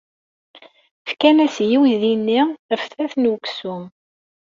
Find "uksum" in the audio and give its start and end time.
3.33-3.83